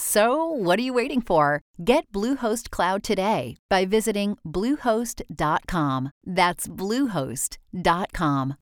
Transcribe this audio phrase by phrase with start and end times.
[0.00, 1.60] So, what are you waiting for?
[1.84, 6.10] Get Bluehost Cloud today by visiting Bluehost.com.
[6.24, 8.54] That's Bluehost.com.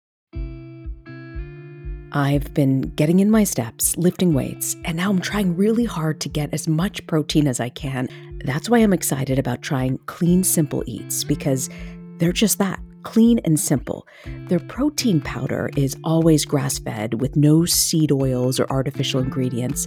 [2.12, 6.30] I've been getting in my steps, lifting weights, and now I'm trying really hard to
[6.30, 8.08] get as much protein as I can.
[8.46, 11.68] That's why I'm excited about trying Clean Simple Eats because
[12.16, 14.04] they're just that clean and simple.
[14.48, 19.86] Their protein powder is always grass fed with no seed oils or artificial ingredients.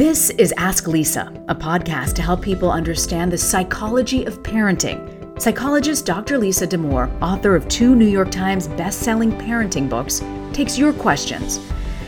[0.00, 5.38] This is Ask Lisa, a podcast to help people understand the psychology of parenting.
[5.38, 6.38] Psychologist Dr.
[6.38, 10.22] Lisa Damour, author of two New York Times best-selling parenting books,
[10.54, 11.60] takes your questions.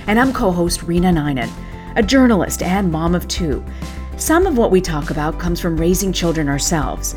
[0.07, 1.51] And I'm co-host Reena Ninan,
[1.95, 3.63] a journalist and mom of two.
[4.17, 7.15] Some of what we talk about comes from raising children ourselves.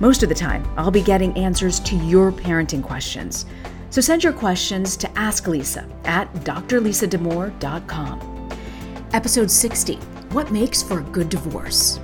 [0.00, 3.44] Most of the time, I'll be getting answers to your parenting questions.
[3.90, 8.30] So send your questions to Ask Lisa at drlisadamour.com.
[9.12, 9.98] Episode 60
[10.34, 12.00] what makes for a good divorce?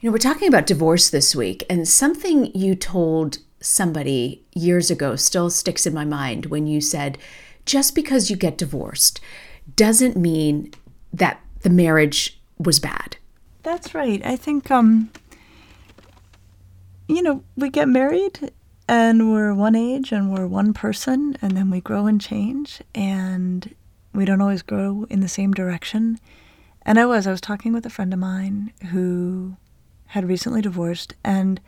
[0.00, 5.16] You know, we're talking about divorce this week, and something you told somebody years ago
[5.16, 7.16] still sticks in my mind when you said,
[7.64, 9.20] just because you get divorced
[9.74, 10.72] doesn't mean
[11.12, 13.16] that the marriage was bad.
[13.62, 14.24] That's right.
[14.26, 15.10] I think, um,
[17.08, 18.52] you know, we get married
[18.88, 23.74] and we're one age and we're one person and then we grow and change and
[24.14, 26.18] we don't always grow in the same direction.
[26.82, 29.56] And i was i was talking with a friend of mine who
[30.06, 31.60] had recently divorced and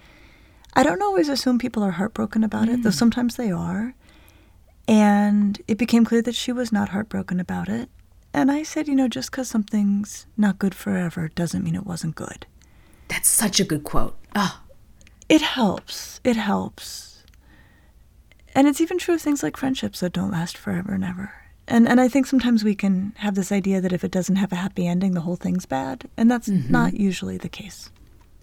[0.72, 2.74] i don't always assume people are heartbroken about mm.
[2.74, 2.94] it though mm.
[2.94, 3.94] sometimes they are.
[4.88, 7.90] And it became clear that she was not heartbroken about it.
[8.32, 12.14] And i said you know just because something's not good forever doesn't mean it wasn't
[12.14, 12.46] good.
[13.08, 14.16] That's such a good quote.
[14.34, 14.62] Oh
[15.28, 16.20] it helps.
[16.24, 17.09] It helps
[18.54, 21.32] and it's even true of things like friendships that don't last forever and ever.
[21.68, 24.52] And and I think sometimes we can have this idea that if it doesn't have
[24.52, 26.70] a happy ending, the whole thing's bad, and that's mm-hmm.
[26.70, 27.90] not usually the case.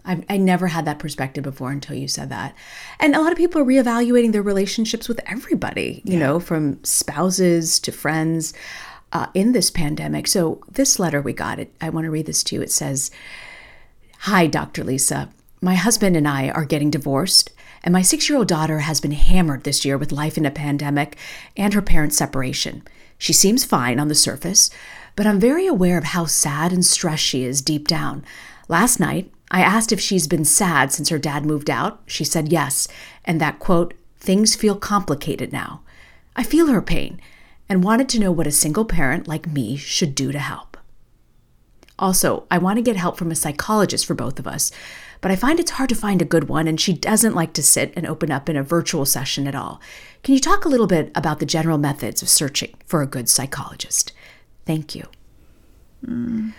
[0.05, 2.55] I, I never had that perspective before until you said that.
[2.99, 6.19] And a lot of people are reevaluating their relationships with everybody, you yeah.
[6.19, 8.53] know, from spouses to friends
[9.11, 10.27] uh, in this pandemic.
[10.27, 12.61] So, this letter we got, it, I want to read this to you.
[12.61, 13.11] It says
[14.19, 14.83] Hi, Dr.
[14.83, 15.29] Lisa.
[15.61, 17.51] My husband and I are getting divorced
[17.87, 20.51] and my six year old daughter has been hammered this year with life in a
[20.51, 21.15] pandemic
[21.55, 22.83] and her parents' separation.
[23.17, 24.69] She seems fine on the surface,
[25.15, 28.25] but I'm very aware of how sad and stressed she is deep down.
[28.67, 32.01] Last night, I asked if she's been sad since her dad moved out.
[32.07, 32.89] She said yes,
[33.23, 35.79] and that quote, things feel complicated now.
[36.35, 37.21] I feel her pain
[37.69, 40.75] and wanted to know what a single parent like me should do to help.
[41.99, 44.71] Also, I want to get help from a psychologist for both of us
[45.21, 47.63] but I find it's hard to find a good one, and she doesn't like to
[47.63, 49.81] sit and open up in a virtual session at all.
[50.23, 53.29] Can you talk a little bit about the general methods of searching for a good
[53.29, 54.13] psychologist?
[54.65, 55.05] Thank you.
[56.05, 56.53] Mm.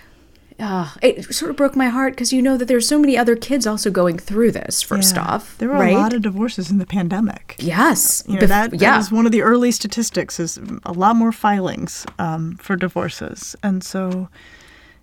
[0.59, 3.37] Uh, it sort of broke my heart because you know that there's so many other
[3.37, 4.83] kids also going through this.
[4.83, 5.23] First yeah.
[5.23, 5.95] off, there were right?
[5.95, 7.55] a lot of divorces in the pandemic.
[7.61, 8.99] Yes, you know, Bef- that, yeah.
[8.99, 10.41] is one of the early statistics.
[10.41, 14.29] Is a lot more filings um, for divorces, and so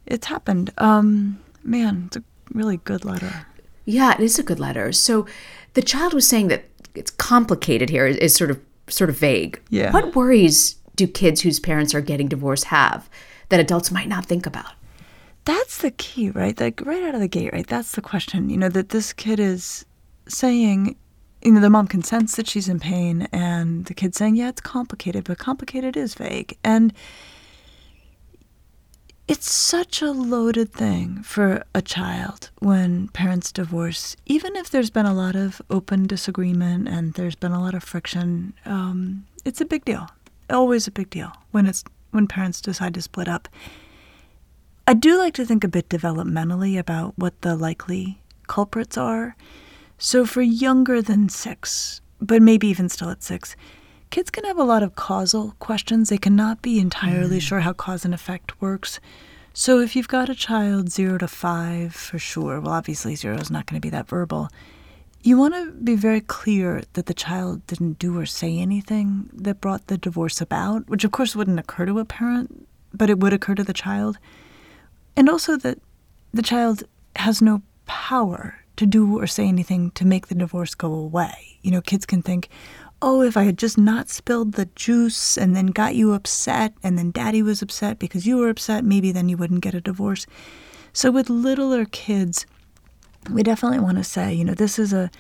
[0.06, 0.72] it's happened.
[0.78, 2.24] Um, man, it's a
[2.54, 3.46] really good letter.
[3.86, 4.92] Yeah, it is a good letter.
[4.92, 5.26] So
[5.74, 6.66] the child was saying that
[6.96, 9.62] it's complicated here is, is sort of sort of vague.
[9.70, 9.92] Yeah.
[9.92, 13.10] What worries do kids whose parents are getting divorced have
[13.50, 14.74] that adults might not think about?
[15.46, 16.60] That's the key, right?
[16.60, 17.68] Like right out of the gate, right?
[17.68, 18.50] That's the question.
[18.50, 19.86] You know, that this kid is
[20.28, 20.96] saying,
[21.44, 24.62] you know, the mom consents that she's in pain, and the kid's saying, yeah, it's
[24.62, 26.58] complicated, but complicated is vague.
[26.64, 26.94] And
[29.28, 35.08] it's such a loaded thing for a child when parents divorce, even if there's been
[35.08, 38.54] a lot of open disagreement and there's been a lot of friction.
[38.66, 40.08] Um, it's a big deal,
[40.50, 43.50] always a big deal when it's when parents decide to split up.
[44.88, 49.36] I do like to think a bit developmentally about what the likely culprits are.
[49.98, 53.56] So for younger than six, but maybe even still at six,
[54.16, 56.08] kids can have a lot of causal questions.
[56.08, 57.42] They cannot be entirely mm.
[57.42, 59.02] sure how cause and effect works.
[59.54, 63.52] So if you've got a child zero to five, for sure, well, obviously zero is
[63.52, 64.48] not going to be that verbal.
[65.22, 69.60] You want to be very clear that the child didn't do or say anything that
[69.60, 73.34] brought the divorce about, which of course wouldn't occur to a parent, but it would
[73.34, 74.18] occur to the child.
[75.18, 75.80] And also that
[76.34, 76.86] the child
[77.18, 81.58] has no power to do or say anything to make the divorce go away.
[81.62, 82.50] You know, kids can think,
[83.06, 86.98] oh, if I had just not spilled the juice and then got you upset and
[86.98, 90.26] then daddy was upset because you were upset, maybe then you wouldn't get a divorce.
[90.92, 92.48] So with littler kids,
[93.30, 95.12] we definitely want to say, you know, this is a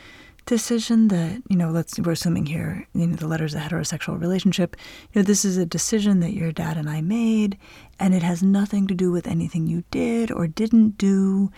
[0.48, 4.76] decision that, you know, let's we're assuming here, you know, the letter's a heterosexual relationship.
[5.14, 7.56] You know, this is a decision that your dad and I made,
[8.00, 11.52] and it has nothing to do with anything you did or didn't do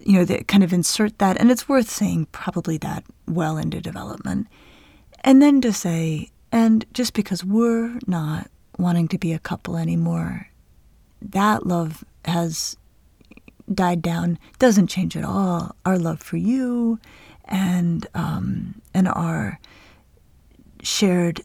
[0.00, 3.80] you know, that kind of insert that, and it's worth saying probably that well into
[3.80, 4.46] development.
[5.28, 10.48] And then to say, and just because we're not wanting to be a couple anymore,
[11.20, 12.78] that love has
[13.70, 15.76] died down, doesn't change at all.
[15.84, 16.98] Our love for you
[17.44, 19.60] and um, and our
[20.82, 21.42] shared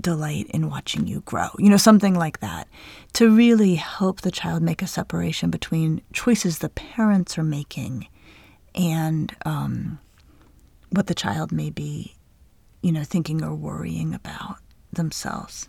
[0.00, 1.50] delight in watching you grow.
[1.58, 2.66] You know, something like that.
[3.12, 8.08] To really help the child make a separation between choices the parents are making
[8.74, 9.98] and um,
[10.88, 12.14] what the child may be,
[12.82, 14.58] you know, thinking or worrying about
[14.92, 15.68] themselves.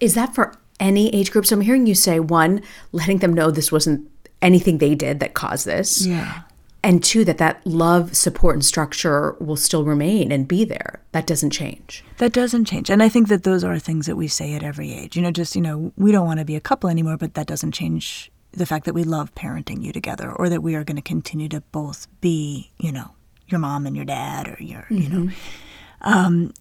[0.00, 1.46] Is that for any age group?
[1.46, 2.62] So I'm hearing you say one,
[2.92, 4.10] letting them know this wasn't
[4.42, 6.06] anything they did that caused this.
[6.06, 6.42] Yeah
[6.86, 11.26] and two that that love support and structure will still remain and be there that
[11.26, 14.54] doesn't change that doesn't change and i think that those are things that we say
[14.54, 16.88] at every age you know just you know we don't want to be a couple
[16.88, 20.62] anymore but that doesn't change the fact that we love parenting you together or that
[20.62, 23.10] we are going to continue to both be you know
[23.48, 24.96] your mom and your dad or your mm-hmm.
[24.96, 25.62] you know mm-hmm.
[26.02, 26.52] Um,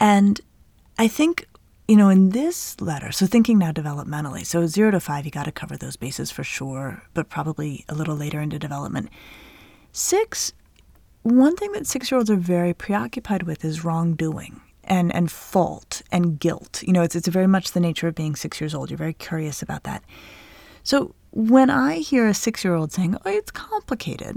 [0.00, 0.40] and
[0.98, 1.46] i think
[1.88, 5.46] you know, in this letter, so thinking now developmentally, so zero to five, you got
[5.46, 9.08] to cover those bases for sure, but probably a little later into development.
[9.90, 10.52] Six,
[11.22, 16.02] one thing that six year olds are very preoccupied with is wrongdoing and, and fault
[16.12, 16.82] and guilt.
[16.82, 18.90] You know, it's, it's very much the nature of being six years old.
[18.90, 20.04] You're very curious about that.
[20.82, 24.36] So when I hear a six year old saying, oh, it's complicated,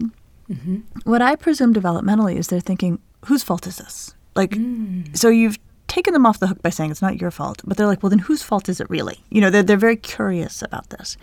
[0.50, 0.78] mm-hmm.
[1.04, 4.14] what I presume developmentally is they're thinking, whose fault is this?
[4.36, 5.16] Like, mm.
[5.16, 7.88] so you've taken them off the hook by saying it's not your fault, but they're
[7.88, 9.24] like, well, then whose fault is it really?
[9.30, 11.18] You know, they're, they're very curious about this.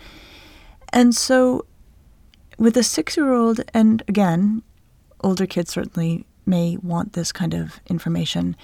[0.93, 1.65] And so
[2.57, 4.61] with a six year old, and again,
[5.21, 8.55] older kids certainly may want this kind of information,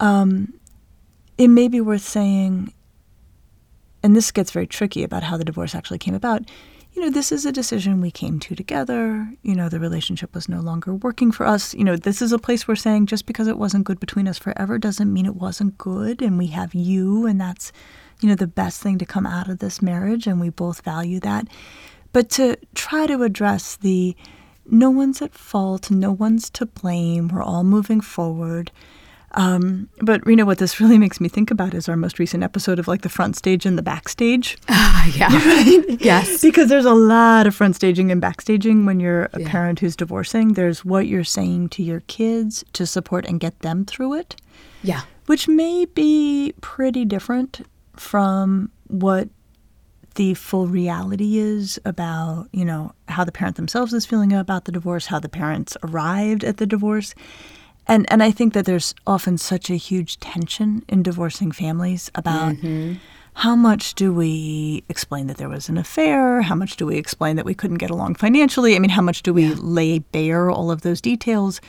[0.00, 0.54] um,
[1.36, 2.72] it may be worth saying,
[4.02, 6.42] and this gets very tricky about how the divorce actually came about
[6.92, 9.32] you know, this is a decision we came to together.
[9.42, 11.72] You know, the relationship was no longer working for us.
[11.74, 14.38] You know, this is a place we're saying just because it wasn't good between us
[14.38, 16.20] forever doesn't mean it wasn't good.
[16.20, 17.72] And we have you, and that's,
[18.20, 20.26] you know, the best thing to come out of this marriage.
[20.26, 21.46] And we both value that.
[22.12, 24.16] But to try to address the
[24.66, 28.70] no one's at fault, no one's to blame, we're all moving forward.
[29.32, 32.78] Um, but Reena, what this really makes me think about is our most recent episode
[32.78, 34.58] of like the front stage and the backstage.
[34.68, 35.28] Uh, yeah.
[35.28, 35.84] right?
[36.00, 36.40] Yes.
[36.40, 39.50] because there's a lot of front staging and backstaging when you're a yeah.
[39.50, 40.54] parent who's divorcing.
[40.54, 44.36] There's what you're saying to your kids to support and get them through it.
[44.82, 45.02] Yeah.
[45.26, 49.28] Which may be pretty different from what
[50.16, 54.72] the full reality is about, you know, how the parent themselves is feeling about the
[54.72, 57.14] divorce, how the parents arrived at the divorce.
[57.86, 62.54] And and I think that there's often such a huge tension in divorcing families about
[62.54, 62.94] mm-hmm.
[63.34, 66.42] how much do we explain that there was an affair?
[66.42, 68.76] How much do we explain that we couldn't get along financially?
[68.76, 69.56] I mean, how much do we yeah.
[69.58, 71.60] lay bare all of those details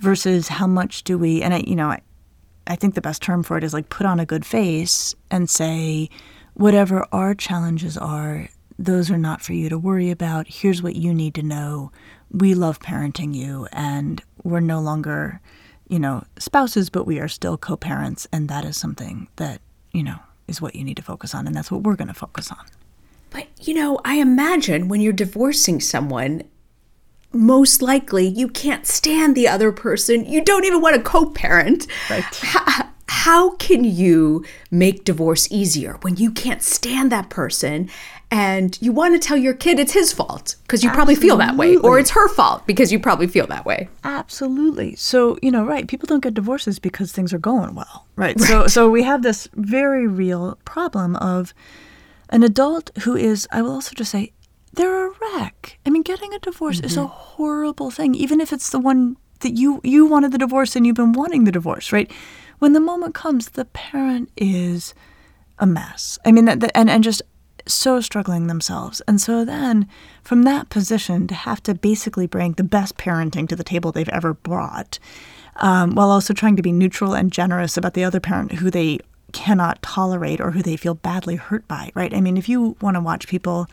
[0.00, 2.00] versus how much do we and I you know, I,
[2.66, 5.48] I think the best term for it is like put on a good face and
[5.48, 6.08] say
[6.54, 10.46] whatever our challenges are, those are not for you to worry about.
[10.48, 11.92] Here's what you need to know.
[12.30, 15.40] We love parenting you, and we're no longer,
[15.88, 18.26] you know, spouses, but we are still co parents.
[18.32, 19.60] And that is something that,
[19.92, 21.46] you know, is what you need to focus on.
[21.46, 22.64] And that's what we're going to focus on.
[23.30, 26.42] But, you know, I imagine when you're divorcing someone,
[27.32, 30.24] most likely you can't stand the other person.
[30.24, 31.86] You don't even want to co parent.
[32.08, 32.24] Right.
[32.42, 37.90] How, how can you make divorce easier when you can't stand that person
[38.34, 41.56] and you want to tell your kid it's his fault because you probably feel that
[41.56, 43.88] way, or it's her fault because you probably feel that way?
[44.02, 44.96] Absolutely.
[44.96, 48.08] So, you know, right, people don't get divorces because things are going well.
[48.16, 48.38] Right.
[48.40, 51.54] So so we have this very real problem of
[52.30, 54.32] an adult who is I will also just say
[54.72, 55.78] they're a wreck.
[55.86, 57.12] I mean, getting a divorce is a mm-hmm.
[57.12, 60.96] horrible thing, even if it's the one that you you wanted the divorce and you've
[60.96, 62.10] been wanting the divorce, right?
[62.58, 64.92] When the moment comes, the parent is
[65.60, 66.18] a mess.
[66.24, 67.22] I mean, that, that- and and just
[67.66, 69.00] so struggling themselves.
[69.08, 69.88] And so then,
[70.22, 74.08] from that position, to have to basically bring the best parenting to the table they've
[74.10, 74.98] ever brought,
[75.56, 78.98] um, while also trying to be neutral and generous about the other parent who they
[79.32, 82.14] cannot tolerate or who they feel badly hurt by, right?
[82.14, 83.66] I mean, if you want to watch people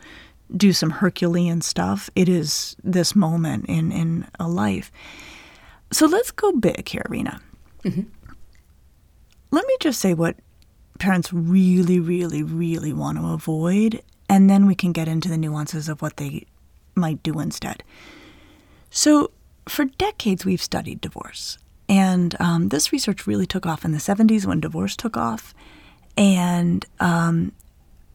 [0.56, 4.90] do some Herculean stuff, it is this moment in, in a life.
[5.92, 7.40] So let's go big here, Reena.
[9.50, 10.36] Let me just say what
[11.02, 15.88] parents really, really, really want to avoid, and then we can get into the nuances
[15.88, 16.46] of what they
[16.94, 17.82] might do instead.
[18.90, 19.32] So,
[19.68, 21.58] for decades, we've studied divorce.
[21.88, 25.54] And um, this research really took off in the 70s when divorce took off.
[26.16, 27.50] And um,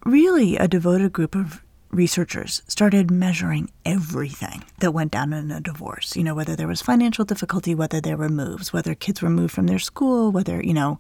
[0.06, 6.15] really, a devoted group of researchers started measuring everything that went down in a divorce.
[6.15, 9.53] You know, whether there was financial difficulty, whether there were moves, whether kids were moved
[9.53, 11.00] from their school, whether, you know,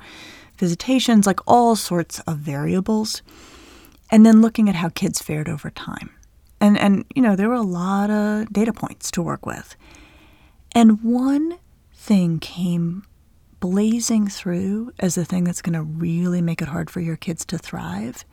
[0.57, 3.21] visitations, like all sorts of variables.
[4.09, 6.11] And then looking at how kids fared over time.
[6.59, 9.75] And, and you know, there were a lot of data points to work with.
[10.71, 11.59] And one
[11.93, 13.03] thing came
[13.59, 17.45] blazing through as the thing that's going to really make it hard for your kids
[17.45, 18.23] to thrive.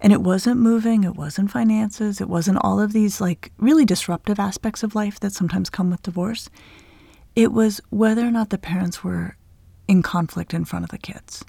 [0.00, 4.38] And it wasn't moving, it wasn't finances, it wasn't all of these like really disruptive
[4.38, 6.48] aspects of life that sometimes come with divorce.
[7.36, 9.36] It was whether or not the parents were
[9.90, 11.44] in conflict in front of the kids,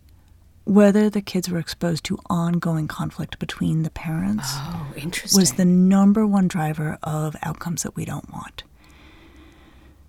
[0.66, 4.88] whether the kids were exposed to ongoing conflict between the parents Oh,
[5.36, 8.64] was the number one driver of outcomes that we don't want.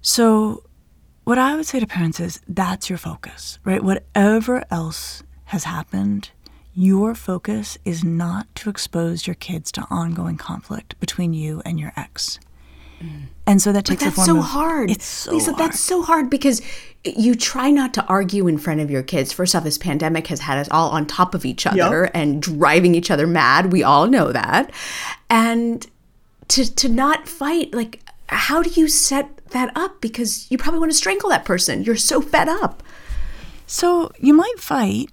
[0.00, 0.62] So,
[1.24, 3.84] what I would say to parents is that's your focus, right?
[3.84, 6.30] Whatever else has happened,
[6.74, 11.92] your focus is not to expose your kids to ongoing conflict between you and your
[11.96, 12.40] ex.
[13.46, 14.90] And so that But takes that's the form so of- hard.
[14.90, 15.58] It's so Lisa, hard.
[15.58, 16.62] that's so hard because
[17.04, 19.32] you try not to argue in front of your kids.
[19.32, 22.94] First off, this pandemic has had us all on top of each other and driving
[22.94, 23.72] each other mad.
[23.72, 24.70] We all know that.
[25.28, 25.84] And
[26.48, 30.00] to to not fight, like how do you set that up?
[30.00, 31.82] Because you probably want to strangle that person.
[31.82, 32.82] You're so fed up.
[33.66, 35.10] So you might fight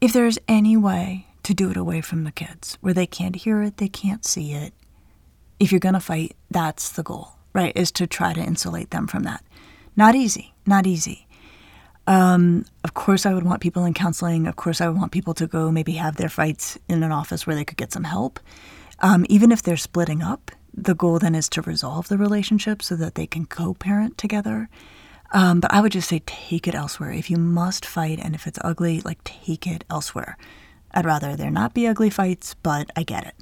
[0.00, 3.62] if there's any way to do it away from the kids, where they can't hear
[3.62, 4.72] it, they can't see it.
[5.58, 7.72] If you're going to fight, that's the goal, right?
[7.76, 9.42] Is to try to insulate them from that.
[9.96, 11.26] Not easy, not easy.
[12.06, 14.46] Um, of course, I would want people in counseling.
[14.46, 17.46] Of course, I would want people to go maybe have their fights in an office
[17.46, 18.38] where they could get some help.
[19.00, 22.96] Um, even if they're splitting up, the goal then is to resolve the relationship so
[22.96, 24.68] that they can co parent together.
[25.32, 27.12] Um, but I would just say take it elsewhere.
[27.12, 30.36] If you must fight and if it's ugly, like take it elsewhere.
[30.92, 33.34] I'd rather there not be ugly fights, but I get it.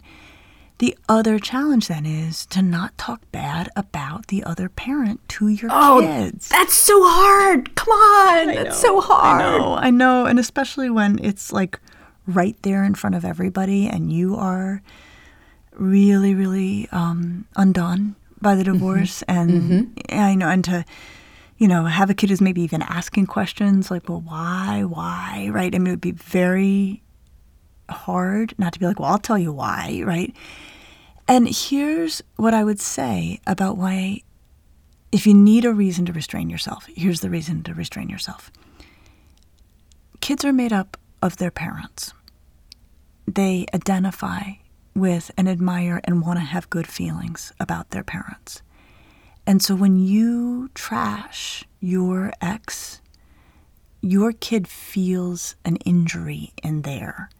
[0.78, 5.70] The other challenge then is to not talk bad about the other parent to your
[5.70, 5.72] kids.
[5.72, 6.48] Oh, kids.
[6.48, 7.74] that's so hard.
[7.76, 8.46] Come on.
[8.48, 9.40] That's so hard.
[9.40, 11.78] I know, I know, and especially when it's like
[12.26, 14.82] right there in front of everybody, and you are
[15.72, 20.84] really, really um, undone by the divorce, and I know, and to
[21.56, 25.72] you know have a kid who's maybe even asking questions like, well, why, why, right?
[25.72, 27.03] I mean, it would be very
[27.88, 30.34] hard not to be like, well, I'll tell you why, right?
[31.26, 34.22] And here's what I would say about why
[35.10, 38.50] if you need a reason to restrain yourself, here's the reason to restrain yourself.
[40.20, 42.12] Kids are made up of their parents.
[43.26, 44.54] They identify
[44.94, 48.62] with and admire and want to have good feelings about their parents.
[49.46, 53.00] And so when you trash your ex,
[54.00, 57.30] your kid feels an injury in there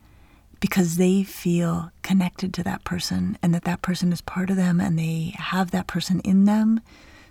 [0.65, 4.81] because they feel connected to that person and that that person is part of them
[4.81, 6.81] and they have that person in them.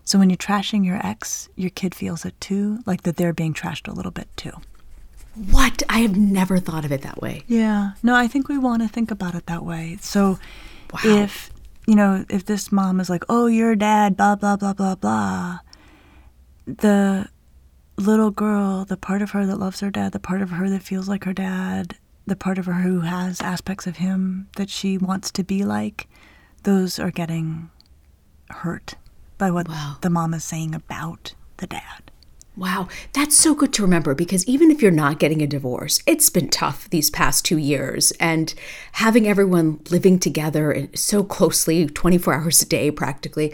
[0.03, 3.55] So when you're trashing your ex, your kid feels it too, like that they're being
[3.55, 4.51] trashed a little bit too.
[5.49, 5.81] What?
[5.89, 7.41] I have never thought of it that way.
[7.47, 7.93] Yeah.
[8.03, 9.97] No, I think we want to think about it that way.
[9.99, 10.37] So
[10.93, 10.99] wow.
[11.03, 11.49] if,
[11.87, 15.57] you know, if this mom is like, oh, your dad, blah, blah, blah, blah, blah,
[16.67, 17.27] the
[17.97, 20.83] little girl, the part of her that loves her dad, the part of her that
[20.83, 24.97] feels like her dad, the part of her who has aspects of him that she
[24.97, 26.07] wants to be like,
[26.63, 27.69] those are getting
[28.49, 28.95] hurt
[29.37, 29.97] by what wow.
[30.01, 32.11] the mom is saying about the dad.
[32.55, 36.29] Wow, that's so good to remember because even if you're not getting a divorce, it's
[36.29, 38.11] been tough these past two years.
[38.19, 38.53] And
[38.93, 43.53] having everyone living together so closely, 24 hours a day practically,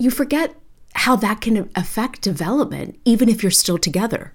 [0.00, 0.56] you forget
[0.96, 4.32] how that can affect development, even if you're still together.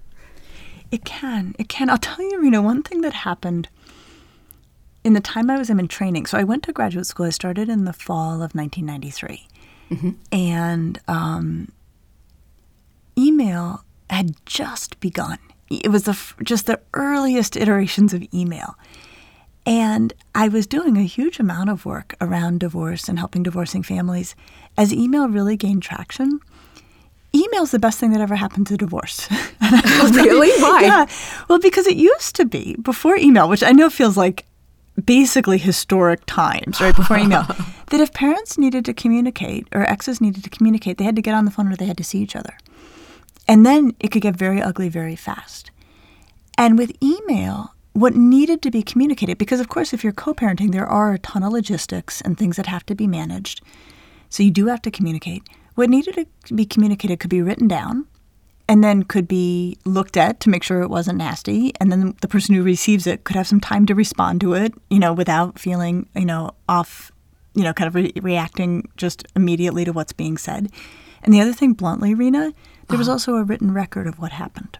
[0.90, 1.54] It can.
[1.58, 1.88] It can.
[1.88, 3.68] I'll tell you, Reena, one thing that happened
[5.04, 6.26] in the time I was in training.
[6.26, 7.26] So I went to graduate school.
[7.26, 9.46] I started in the fall of 1993.
[9.90, 10.10] Mm-hmm.
[10.32, 11.72] And um,
[13.16, 15.38] email had just begun.
[15.70, 18.76] It was the, just the earliest iterations of email.
[19.66, 24.34] And I was doing a huge amount of work around divorce and helping divorcing families.
[24.76, 26.40] As email really gained traction,
[27.34, 29.28] email's the best thing that ever happened to divorce.
[29.60, 30.50] really?
[30.62, 30.82] Why?
[30.82, 31.06] Yeah.
[31.48, 34.46] Well, because it used to be before email, which I know feels like
[35.04, 37.42] basically historic times, right before email,
[37.90, 41.34] that if parents needed to communicate or exes needed to communicate, they had to get
[41.34, 42.56] on the phone or they had to see each other.
[43.46, 45.70] And then it could get very ugly very fast.
[46.58, 50.72] And with email, what needed to be communicated, because of course, if you're co parenting,
[50.72, 53.62] there are a ton of logistics and things that have to be managed.
[54.28, 55.42] So you do have to communicate.
[55.74, 58.06] What needed to be communicated could be written down
[58.68, 61.72] and then could be looked at to make sure it wasn't nasty.
[61.80, 64.72] And then the person who receives it could have some time to respond to it,
[64.88, 67.10] you know, without feeling, you know, off,
[67.54, 70.70] you know, kind of re- reacting just immediately to what's being said.
[71.22, 72.54] And the other thing, bluntly, Reena,
[72.88, 74.78] there was also a written record of what happened.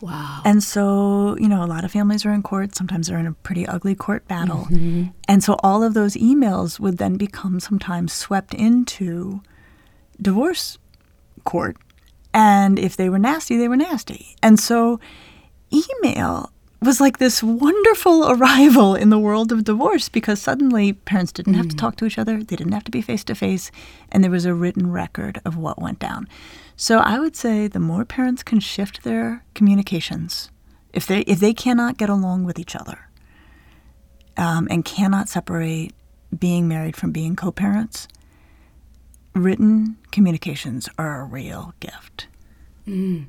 [0.00, 0.42] Wow.
[0.44, 2.74] And so, you know, a lot of families are in court.
[2.74, 4.66] Sometimes they're in a pretty ugly court battle.
[4.70, 5.04] Mm-hmm.
[5.28, 9.42] And so all of those emails would then become sometimes swept into
[10.22, 10.78] divorce
[11.44, 11.76] court
[12.34, 14.36] and if they were nasty, they were nasty.
[14.42, 15.00] And so
[15.72, 21.54] email was like this wonderful arrival in the world of divorce because suddenly parents didn't
[21.54, 21.78] have to mm.
[21.78, 23.70] talk to each other, they didn't have to be face to face,
[24.10, 26.26] and there was a written record of what went down.
[26.74, 30.50] So I would say the more parents can shift their communications,
[30.92, 33.08] if they if they cannot get along with each other,
[34.36, 35.92] um, and cannot separate
[36.36, 38.08] being married from being co-parents,
[39.34, 42.26] written communications are a real gift.
[42.86, 43.26] Mm.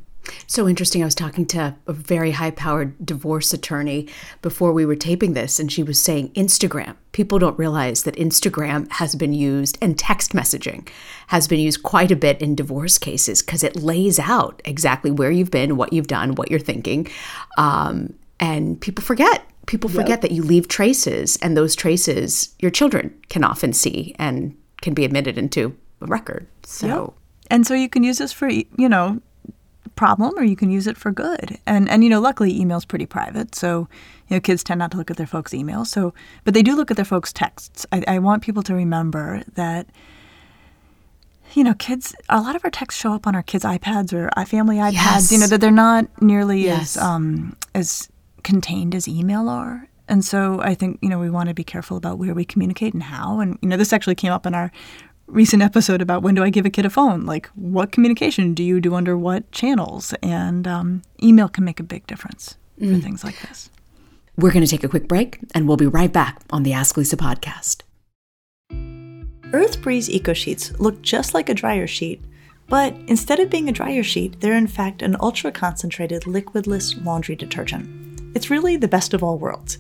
[0.48, 1.02] So interesting.
[1.02, 4.08] I was talking to a very high powered divorce attorney
[4.42, 6.96] before we were taping this, and she was saying Instagram.
[7.12, 10.88] People don't realize that Instagram has been used and text messaging
[11.28, 15.32] has been used quite a bit in divorce cases because it lays out exactly where
[15.32, 17.08] you've been, what you've done, what you're thinking.
[17.58, 19.46] Um, and people forget.
[19.66, 20.22] People forget yep.
[20.22, 25.06] that you leave traces, and those traces your children can often see and can be
[25.06, 25.76] admitted into
[26.08, 26.48] record.
[26.64, 26.88] So.
[26.88, 27.14] Yep.
[27.52, 29.22] And so you can use this for, you know,
[29.96, 31.60] problem or you can use it for good.
[31.66, 33.88] And and you know, luckily email's pretty private, so
[34.28, 35.88] you know, kids tend not to look at their folks' emails.
[35.88, 36.14] So
[36.44, 37.86] but they do look at their folks' texts.
[37.92, 39.88] I, I want people to remember that
[41.54, 44.30] you know, kids a lot of our texts show up on our kids' iPads or
[44.46, 45.32] family iPads, yes.
[45.32, 46.98] you know, that they're not nearly yes.
[46.98, 48.10] as um as
[48.44, 49.88] contained as email are.
[50.10, 52.94] And so I think, you know, we want to be careful about where we communicate
[52.94, 53.40] and how.
[53.40, 54.70] And, you know, this actually came up in our
[55.28, 57.26] recent episode about when do I give a kid a phone?
[57.26, 60.14] Like, what communication do you do under what channels?
[60.22, 63.04] And um, email can make a big difference for mm.
[63.04, 63.70] things like this.
[64.38, 66.98] We're going to take a quick break and we'll be right back on the Ask
[66.98, 67.82] Lisa podcast.
[69.54, 72.24] Earth Breeze Eco Sheets look just like a dryer sheet,
[72.68, 77.36] but instead of being a dryer sheet, they're in fact an ultra concentrated liquidless laundry
[77.36, 77.88] detergent.
[78.36, 79.78] It's really the best of all worlds.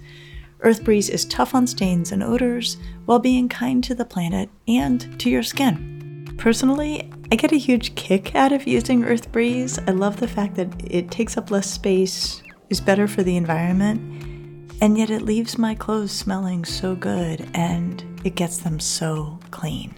[0.63, 5.19] Earth Breeze is tough on stains and odors while being kind to the planet and
[5.19, 6.33] to your skin.
[6.37, 9.77] Personally, I get a huge kick out of using Earth Breeze.
[9.87, 14.71] I love the fact that it takes up less space, is better for the environment,
[14.81, 19.93] and yet it leaves my clothes smelling so good and it gets them so clean.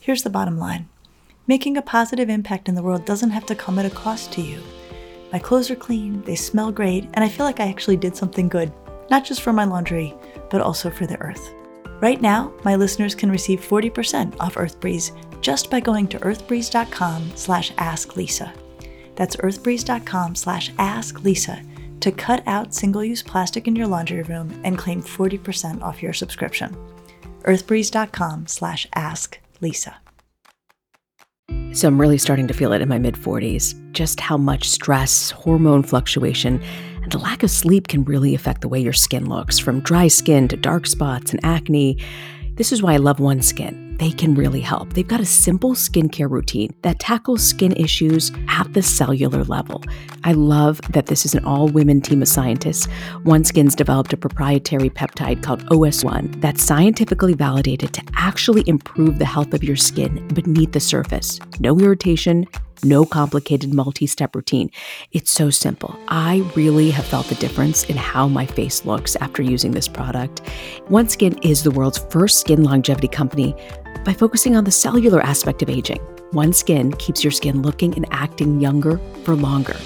[0.00, 0.88] Here's the bottom line
[1.46, 4.40] making a positive impact in the world doesn't have to come at a cost to
[4.40, 4.58] you.
[5.32, 8.48] My clothes are clean, they smell great, and I feel like I actually did something
[8.48, 8.72] good
[9.10, 10.14] not just for my laundry,
[10.50, 11.54] but also for the earth.
[12.00, 17.72] Right now, my listeners can receive 40% off EarthBreeze just by going to earthbreeze.com slash
[17.74, 18.52] asklisa.
[19.14, 25.02] That's earthbreeze.com slash asklisa to cut out single-use plastic in your laundry room and claim
[25.02, 26.76] 40% off your subscription.
[27.42, 29.94] earthbreeze.com slash asklisa.
[31.72, 35.30] So I'm really starting to feel it in my mid 40s just how much stress,
[35.30, 36.62] hormone fluctuation,
[37.02, 40.08] and the lack of sleep can really affect the way your skin looks, from dry
[40.08, 41.98] skin to dark spots and acne.
[42.54, 43.81] This is why I love OneSkin.
[44.02, 44.94] They can really help.
[44.94, 49.80] They've got a simple skincare routine that tackles skin issues at the cellular level.
[50.24, 52.88] I love that this is an all women team of scientists.
[53.24, 59.54] OneSkin's developed a proprietary peptide called OS1 that's scientifically validated to actually improve the health
[59.54, 61.38] of your skin beneath the surface.
[61.60, 62.44] No irritation,
[62.84, 64.70] no complicated multi step routine.
[65.12, 65.98] It's so simple.
[66.08, 70.42] I really have felt the difference in how my face looks after using this product.
[70.88, 73.54] OneSkin is the world's first skin longevity company
[74.04, 76.00] by focusing on the cellular aspect of aging.
[76.32, 79.76] OneSkin keeps your skin looking and acting younger for longer.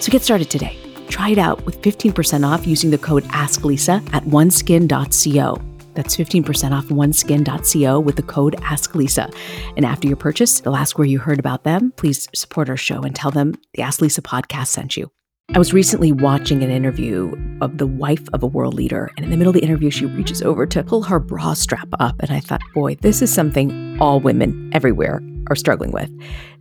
[0.00, 0.76] So get started today.
[1.08, 5.71] Try it out with 15% off using the code AskLisa at oneskin.co.
[5.94, 9.34] That's 15% off oneskin.co with the code AskLisa.
[9.76, 11.92] And after your purchase, they'll ask where you heard about them.
[11.96, 15.10] Please support our show and tell them the Ask Lisa podcast sent you.
[15.54, 19.30] I was recently watching an interview of the wife of a world leader, and in
[19.30, 22.16] the middle of the interview, she reaches over to pull her bra strap up.
[22.20, 26.10] And I thought, boy, this is something all women everywhere are struggling with.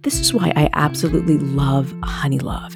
[0.03, 2.75] This is why I absolutely love Honeylove.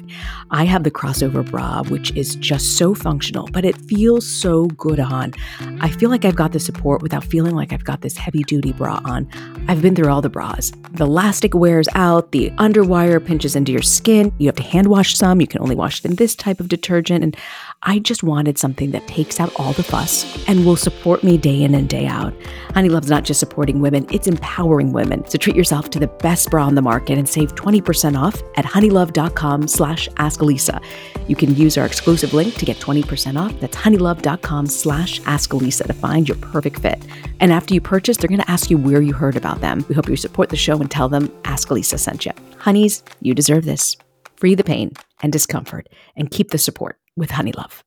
[0.52, 5.00] I have the crossover bra, which is just so functional, but it feels so good
[5.00, 5.32] on.
[5.80, 8.72] I feel like I've got the support without feeling like I've got this heavy duty
[8.72, 9.28] bra on.
[9.66, 10.70] I've been through all the bras.
[10.92, 14.32] The elastic wears out, the underwire pinches into your skin.
[14.38, 16.68] You have to hand wash some, you can only wash it in this type of
[16.68, 17.24] detergent.
[17.24, 17.36] And
[17.82, 21.62] I just wanted something that takes out all the fuss and will support me day
[21.62, 22.34] in and day out.
[22.74, 25.28] Honeylove's not just supporting women, it's empowering women.
[25.28, 28.64] So treat yourself to the best bra on the market and save 20% off at
[28.64, 30.82] honeylove.com slash askalisa.
[31.28, 33.58] You can use our exclusive link to get 20% off.
[33.60, 37.00] That's honeylove.com slash askalisa to find your perfect fit.
[37.40, 39.84] And after you purchase, they're going to ask you where you heard about them.
[39.88, 42.32] We hope you support the show and tell them Ask Lisa sent you.
[42.58, 43.96] Honeys, you deserve this.
[44.36, 47.80] Free the pain and discomfort and keep the support with Honeylove.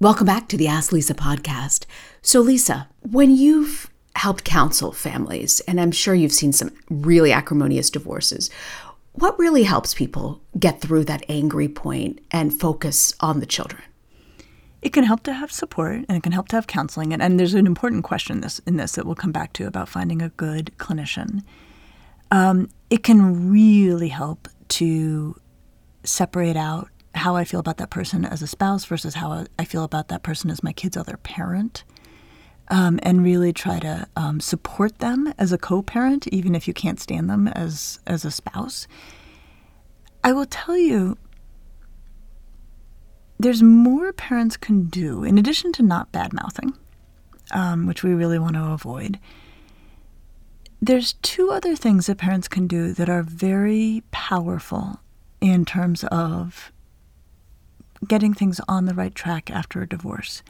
[0.00, 1.86] Welcome back to the Ask Lisa podcast.
[2.22, 7.90] So, Lisa, when you've helped counsel families, and I'm sure you've seen some really acrimonious
[7.90, 8.50] divorces,
[9.12, 13.82] what really helps people get through that angry point and focus on the children?
[14.82, 17.12] It can help to have support and it can help to have counseling.
[17.12, 19.66] And, and there's an important question in this, in this that we'll come back to
[19.66, 21.42] about finding a good clinician.
[22.30, 25.40] Um, it can really help to
[26.04, 29.84] separate out how I feel about that person as a spouse versus how I feel
[29.84, 31.84] about that person as my kid's other parent.
[32.70, 37.00] Um, and really try to um, support them as a co-parent, even if you can't
[37.00, 38.86] stand them as as a spouse.
[40.22, 41.16] I will tell you,
[43.38, 46.74] there's more parents can do in addition to not bad mouthing,
[47.52, 49.18] um, which we really want to avoid.
[50.82, 55.00] There's two other things that parents can do that are very powerful
[55.40, 56.72] in terms of
[58.06, 60.42] getting things on the right track after a divorce.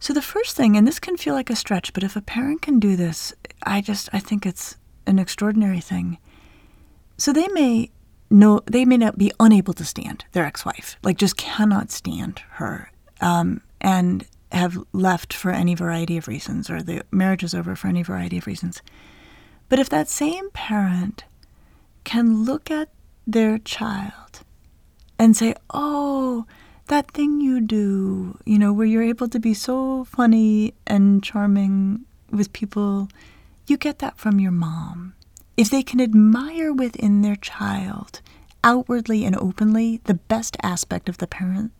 [0.00, 2.62] So the first thing, and this can feel like a stretch, but if a parent
[2.62, 6.18] can do this, I just I think it's an extraordinary thing.
[7.18, 7.90] So they may
[8.30, 12.90] know they may not be unable to stand their ex-wife, like just cannot stand her,
[13.20, 17.88] um, and have left for any variety of reasons, or the marriage is over for
[17.88, 18.82] any variety of reasons.
[19.68, 21.24] But if that same parent
[22.04, 22.88] can look at
[23.26, 24.41] their child
[25.22, 26.44] and say, oh,
[26.88, 32.04] that thing you do, you know, where you're able to be so funny and charming
[32.32, 33.06] with people,
[33.68, 35.14] you get that from your mom.
[35.56, 38.20] If they can admire within their child,
[38.64, 41.70] outwardly and openly, the best aspect of the parent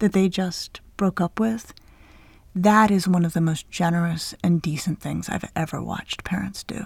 [0.00, 1.72] that they just broke up with,
[2.54, 6.84] that is one of the most generous and decent things I've ever watched parents do.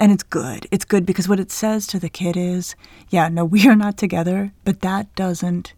[0.00, 0.66] And it's good.
[0.70, 2.74] It's good because what it says to the kid is,
[3.10, 5.74] yeah, no, we are not together, but that doesn't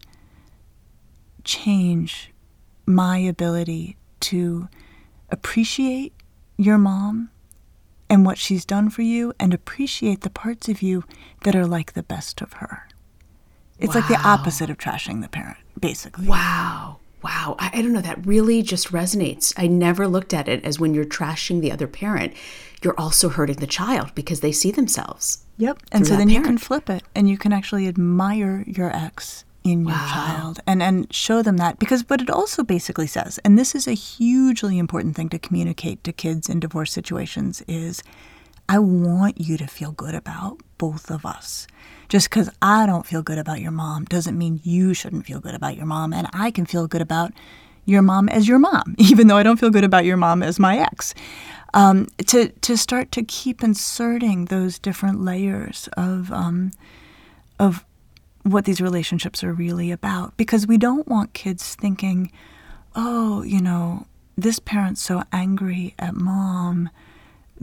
[1.43, 2.31] change
[2.85, 4.69] my ability to
[5.29, 6.13] appreciate
[6.57, 7.29] your mom
[8.09, 11.03] and what she's done for you and appreciate the parts of you
[11.43, 12.87] that are like the best of her.
[13.79, 14.01] It's wow.
[14.01, 16.27] like the opposite of trashing the parent, basically.
[16.27, 16.99] Wow.
[17.23, 17.55] Wow.
[17.59, 18.01] I, I, don't know.
[18.01, 19.53] That really just resonates.
[19.57, 22.33] I never looked at it as when you're trashing the other parent,
[22.81, 25.45] you're also hurting the child because they see themselves.
[25.57, 25.79] Yep.
[25.91, 26.31] And so then parent.
[26.31, 30.11] you can flip it and you can actually admire your ex in your wow.
[30.11, 33.87] child and, and show them that because what it also basically says, and this is
[33.87, 38.03] a hugely important thing to communicate to kids in divorce situations, is
[38.67, 41.67] I want you to feel good about both of us.
[42.09, 45.55] Just because I don't feel good about your mom doesn't mean you shouldn't feel good
[45.55, 46.13] about your mom.
[46.13, 47.31] And I can feel good about
[47.85, 50.59] your mom as your mom, even though I don't feel good about your mom as
[50.59, 51.13] my ex.
[51.73, 56.71] Um, to to start to keep inserting those different layers of um,
[57.59, 57.83] of
[58.43, 62.31] what these relationships are really about, because we don't want kids thinking,
[62.95, 64.05] oh, you know,
[64.37, 66.89] this parent's so angry at mom.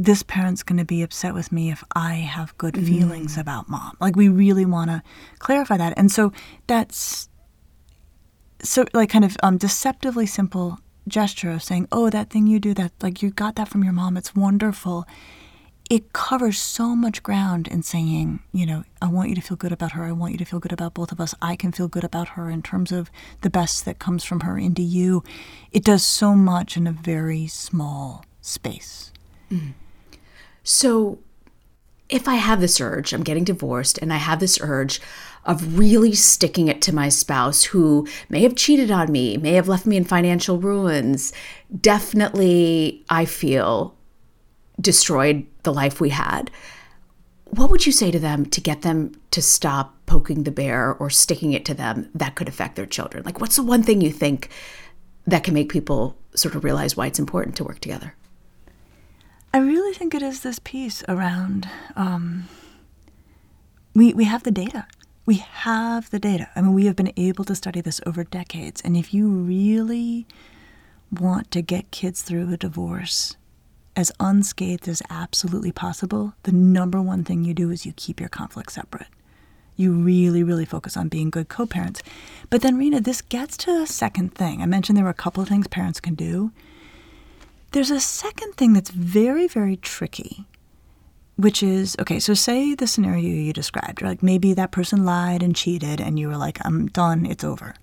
[0.03, 2.87] This parent's going to be upset with me if I have good mm-hmm.
[2.87, 3.97] feelings about mom.
[4.01, 5.03] Like, we really want to
[5.39, 5.93] clarify that.
[5.97, 6.33] And so
[6.67, 7.29] that's
[8.63, 12.73] so, like, kind of um, deceptively simple gesture of saying, oh, that thing you do,
[12.75, 15.07] that, like, you got that from your mom, it's wonderful
[15.91, 19.73] it covers so much ground in saying, you know, I want you to feel good
[19.73, 20.05] about her.
[20.05, 21.35] I want you to feel good about both of us.
[21.43, 23.11] I can feel good about her in terms of
[23.41, 25.25] the best that comes from her into you.
[25.73, 29.13] It does so much in a very small space.
[29.51, 29.73] Mm.
[30.63, 31.19] So,
[32.09, 35.01] if I have this urge, I'm getting divorced, and I have this urge
[35.45, 39.69] of really sticking it to my spouse who may have cheated on me, may have
[39.69, 41.33] left me in financial ruins,
[41.81, 43.97] definitely, I feel
[44.81, 46.51] destroyed the life we had.
[47.45, 51.11] What would you say to them to get them to stop poking the bear or
[51.11, 53.25] sticking it to them that could affect their children?
[53.25, 54.51] Like, what's the one thing you think
[55.27, 58.15] that can make people sort of realize why it's important to work together?
[59.53, 62.49] I really think it is this piece around um,
[63.95, 64.87] we we have the data.
[65.27, 66.49] We have the data.
[66.57, 68.81] I mean, we have been able to study this over decades.
[68.81, 70.27] And if you really
[71.11, 73.37] want to get kids through a divorce,
[73.97, 78.29] as unscathed as absolutely possible, the number one thing you do is you keep your
[78.29, 79.09] conflict separate.
[79.77, 82.03] You really, really focus on being good co parents.
[82.51, 84.63] But then, Reena, this gets to a second thing.
[84.63, 86.53] I mentioned there were a couple of things parents can do.
[87.73, 90.47] There's a second thing that's very, very tricky,
[91.37, 95.55] which is okay, so say the scenario you described, like maybe that person lied and
[95.55, 97.75] cheated, and you were like, I'm done, it's over.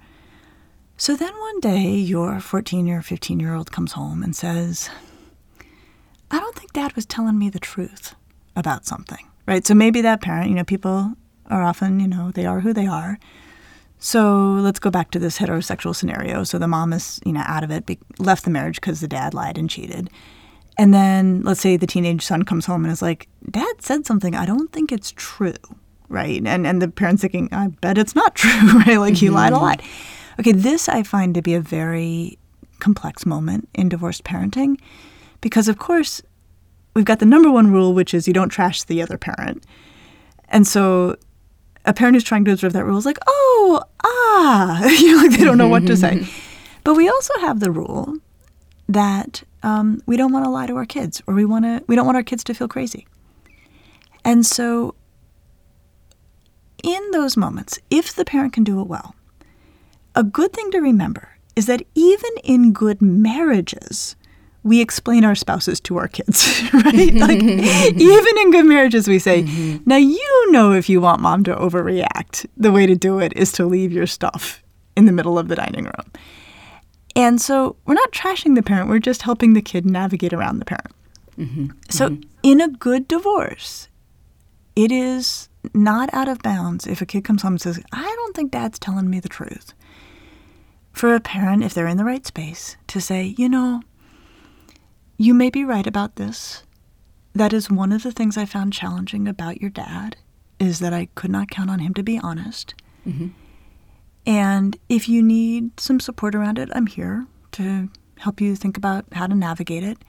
[0.97, 4.89] So then one day, your 14 or 15 year old comes home and says,
[6.31, 8.15] I don't think dad was telling me the truth
[8.55, 9.65] about something, right?
[9.65, 11.13] So maybe that parent, you know, people
[11.49, 13.19] are often, you know, they are who they are.
[13.99, 16.43] So let's go back to this heterosexual scenario.
[16.43, 19.07] So the mom is, you know, out of it, be- left the marriage because the
[19.07, 20.09] dad lied and cheated.
[20.77, 24.35] And then let's say the teenage son comes home and is like, Dad said something.
[24.35, 25.53] I don't think it's true,
[26.07, 26.41] right?
[26.45, 28.97] And and the parent's thinking, I bet it's not true, right?
[28.97, 29.25] Like mm-hmm.
[29.25, 29.65] he lied a mm-hmm.
[29.65, 29.81] lot.
[30.39, 32.37] Okay, this I find to be a very
[32.79, 34.79] complex moment in divorced parenting
[35.41, 36.21] because, of course,
[36.93, 39.65] we've got the number one rule, which is you don't trash the other parent.
[40.49, 41.15] And so
[41.87, 45.31] a parent who's trying to observe that rule is like, oh, ah, you know, like
[45.31, 46.27] they don't know what to say.
[46.83, 48.15] But we also have the rule
[48.87, 51.97] that um, we don't want to lie to our kids, or we want to we
[51.97, 53.05] don't want our kids to feel crazy.
[54.23, 54.95] And so,
[56.85, 59.15] in those moments, if the parent can do it well,
[60.15, 64.15] a good thing to remember is that even in good marriages,
[64.63, 67.13] we explain our spouses to our kids, right?
[67.13, 69.83] Like, even in good marriages, we say, mm-hmm.
[69.85, 73.51] now you know if you want mom to overreact, the way to do it is
[73.53, 74.63] to leave your stuff
[74.95, 76.11] in the middle of the dining room.
[77.15, 80.65] And so we're not trashing the parent, we're just helping the kid navigate around the
[80.65, 80.93] parent.
[81.37, 81.67] Mm-hmm.
[81.89, 82.29] So, mm-hmm.
[82.43, 83.89] in a good divorce,
[84.75, 88.35] it is not out of bounds if a kid comes home and says, I don't
[88.35, 89.73] think dad's telling me the truth.
[90.91, 93.81] For a parent, if they're in the right space, to say, you know,
[95.17, 96.63] you may be right about this.
[97.33, 100.17] That is one of the things I found challenging about your dad
[100.59, 102.73] is that I could not count on him to be honest.
[103.05, 103.27] Mm-hmm.
[104.25, 109.05] And if you need some support around it, I'm here to help you think about
[109.13, 109.99] how to navigate it.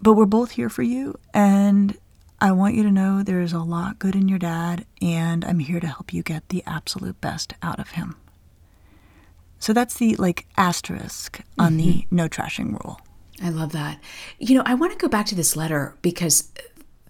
[0.00, 1.98] But we're both here for you and
[2.40, 5.58] I want you to know there is a lot good in your dad and I'm
[5.58, 8.16] here to help you get the absolute best out of him.
[9.58, 11.76] So that's the like asterisk on mm-hmm.
[11.78, 13.00] the no trashing rule.
[13.42, 14.00] I love that.
[14.38, 16.50] You know, I want to go back to this letter because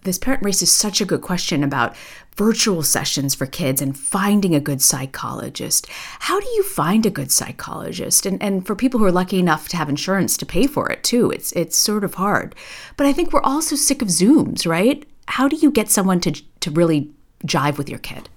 [0.03, 1.95] this parent raises such a good question about
[2.35, 5.87] virtual sessions for kids and finding a good psychologist.
[6.19, 8.25] How do you find a good psychologist?
[8.25, 11.03] And and for people who are lucky enough to have insurance to pay for it
[11.03, 12.55] too, it's it's sort of hard.
[12.95, 15.05] But I think we're also sick of Zooms, right?
[15.27, 17.11] How do you get someone to to really
[17.45, 18.29] jive with your kid?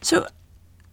[0.00, 0.26] So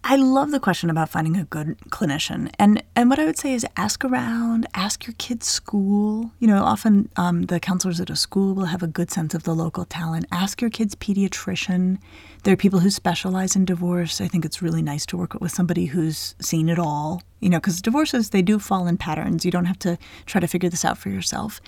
[0.03, 2.51] I love the question about finding a good clinician.
[2.57, 6.31] And, and what I would say is ask around, ask your kid's school.
[6.39, 9.43] You know, often um, the counselors at a school will have a good sense of
[9.43, 10.25] the local talent.
[10.31, 11.99] Ask your kid's pediatrician.
[12.43, 14.19] There are people who specialize in divorce.
[14.19, 17.59] I think it's really nice to work with somebody who's seen it all, you know,
[17.59, 19.45] because divorces, they do fall in patterns.
[19.45, 21.61] You don't have to try to figure this out for yourself.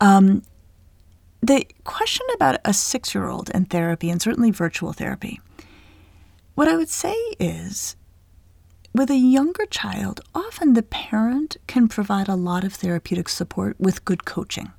[0.00, 0.42] Um,
[1.42, 5.40] the question about a six year old and therapy, and certainly virtual therapy,
[6.60, 7.96] what I would say is
[8.94, 14.04] with a younger child, often the parent can provide a lot of therapeutic support with
[14.04, 14.70] good coaching.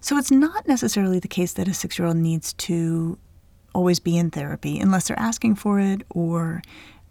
[0.00, 3.18] So it's not necessarily the case that a six year old needs to
[3.74, 6.62] always be in therapy unless they're asking for it or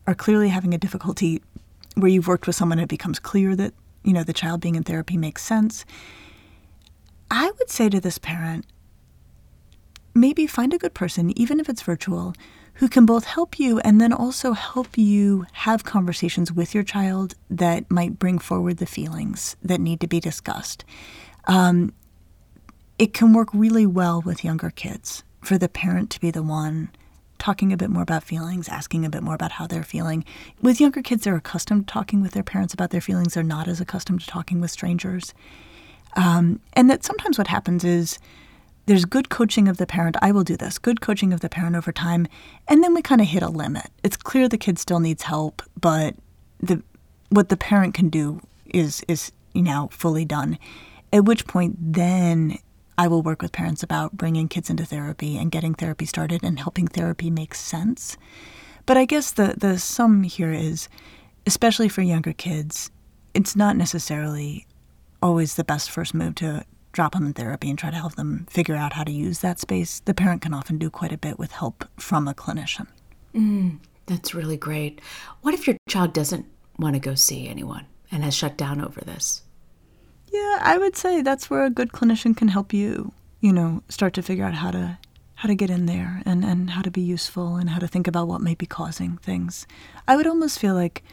[0.08, 1.43] are clearly having a difficulty
[1.93, 4.73] where you've worked with someone and it becomes clear that, you know, the child being
[4.73, 5.86] in therapy makes sense.
[7.30, 8.65] I would say to this parent,
[10.15, 12.34] maybe find a good person, even if it's virtual,
[12.78, 17.34] who can both help you and then also help you have conversations with your child
[17.50, 20.86] that might bring forward the feelings that need to be discussed.
[21.46, 21.94] Um,
[23.00, 26.90] it can work really well with younger kids for the parent to be the one
[27.40, 30.24] talking a bit more about feelings, asking a bit more about how they're feeling.
[30.62, 33.34] With younger kids, they're accustomed to talking with their parents about their feelings.
[33.34, 35.34] They're not as accustomed to talking with strangers.
[36.16, 38.18] Um, and that sometimes what happens is
[38.88, 40.15] there's good coaching of the parent.
[40.21, 42.26] I will do this, good coaching of the parent over time.
[42.69, 43.91] And then we kind of hit a limit.
[44.02, 46.15] It's clear the kid still needs help, but
[46.60, 46.82] the
[47.30, 50.58] what the parent can do is is you know fully done.
[51.12, 52.60] At which point then
[52.97, 56.58] I will work with parents about bringing kids into therapy and getting therapy started and
[56.58, 58.17] helping therapy make sense.
[58.86, 60.88] But I guess the the sum here is
[61.45, 62.89] especially for younger kids,
[63.34, 64.65] it's not necessarily
[65.21, 66.63] always the best first move to
[66.98, 69.60] drop them in therapy and try to help them figure out how to use that
[69.60, 70.00] space.
[70.06, 72.88] The parent can often do quite a bit with help from a clinician.
[73.36, 75.00] Mm, that's really great.
[75.44, 76.48] What if your child doesn't
[76.80, 79.44] want to go see anyone and has shut down over this?
[80.34, 84.16] Yeah, I would say that's where a good clinician can help you, you know, start
[84.16, 84.98] to figure out how to
[85.36, 88.08] how to get in there and, and how to be useful and how to think
[88.08, 89.68] about what might be causing things.
[90.08, 91.04] I would almost feel like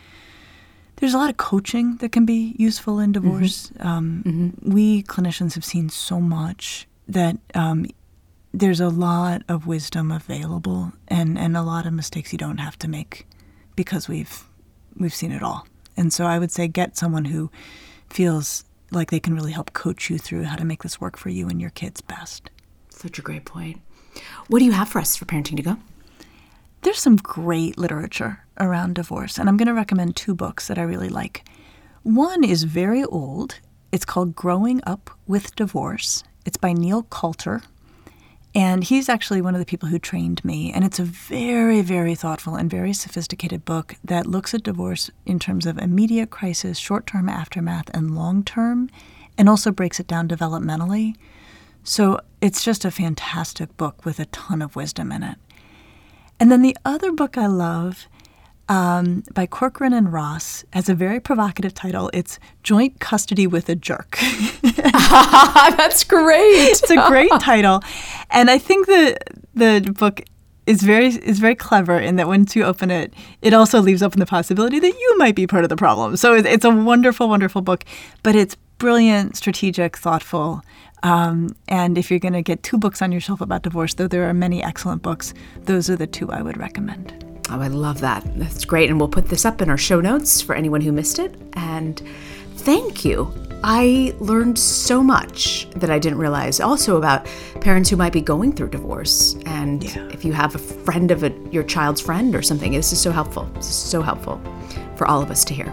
[1.04, 3.68] there's a lot of coaching that can be useful in divorce.
[3.74, 3.86] Mm-hmm.
[3.86, 4.72] Um, mm-hmm.
[4.72, 7.84] We clinicians have seen so much that um,
[8.54, 12.78] there's a lot of wisdom available, and, and a lot of mistakes you don't have
[12.78, 13.26] to make
[13.76, 14.44] because we've
[14.96, 15.66] we've seen it all.
[15.94, 17.50] And so I would say get someone who
[18.08, 21.28] feels like they can really help coach you through how to make this work for
[21.28, 22.48] you and your kids best.
[22.88, 23.82] Such a great point.
[24.48, 25.76] What do you have for us for parenting to go?
[26.84, 30.82] There's some great literature around divorce, and I'm going to recommend two books that I
[30.82, 31.48] really like.
[32.02, 33.58] One is very old.
[33.90, 36.24] It's called Growing Up with Divorce.
[36.44, 37.62] It's by Neil Kalter.
[38.54, 40.74] And he's actually one of the people who trained me.
[40.74, 45.38] And it's a very, very thoughtful and very sophisticated book that looks at divorce in
[45.38, 48.90] terms of immediate crisis, short term aftermath, and long term,
[49.38, 51.16] and also breaks it down developmentally.
[51.82, 55.38] So it's just a fantastic book with a ton of wisdom in it.
[56.40, 58.06] And then the other book I love
[58.68, 62.10] um, by Corcoran and Ross has a very provocative title.
[62.12, 64.18] It's Joint Custody with a Jerk.
[64.62, 66.42] That's great.
[66.42, 67.82] it's a great title.
[68.30, 69.16] And I think the
[69.54, 70.22] the book
[70.66, 74.18] is very is very clever in that once you open it, it also leaves open
[74.20, 76.16] the possibility that you might be part of the problem.
[76.16, 77.84] So it's a wonderful, wonderful book,
[78.22, 80.62] but it's brilliant, strategic, thoughtful.
[81.04, 84.08] Um, and if you're going to get two books on your shelf about divorce, though
[84.08, 87.20] there are many excellent books, those are the two I would recommend.
[87.50, 88.24] Oh, I love that.
[88.38, 88.88] That's great.
[88.88, 91.34] And we'll put this up in our show notes for anyone who missed it.
[91.52, 92.02] And
[92.54, 93.32] thank you.
[93.62, 97.26] I learned so much that I didn't realize also about
[97.60, 99.36] parents who might be going through divorce.
[99.44, 100.08] And yeah.
[100.08, 103.10] if you have a friend of a, your child's friend or something, this is so
[103.10, 103.44] helpful.
[103.54, 104.40] This is so helpful
[104.96, 105.72] for all of us to hear.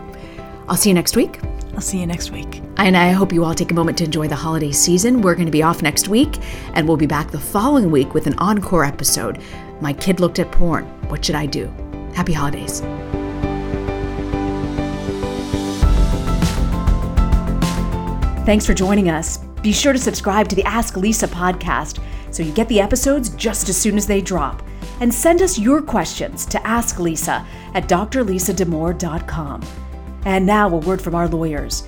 [0.67, 1.39] I'll see you next week.
[1.73, 2.61] I'll see you next week.
[2.81, 5.21] And I hope you all take a moment to enjoy the holiday season.
[5.21, 6.39] We're going to be off next week,
[6.73, 9.39] and we'll be back the following week with an encore episode.
[9.81, 10.85] My kid looked at porn.
[11.07, 11.67] What should I do?
[12.15, 12.81] Happy holidays.
[18.47, 19.37] Thanks for joining us.
[19.61, 23.69] Be sure to subscribe to the Ask Lisa podcast so you get the episodes just
[23.69, 24.63] as soon as they drop.
[25.01, 29.61] And send us your questions to Ask Lisa at drlisadamour.com.
[30.25, 31.87] And now, a word from our lawyers.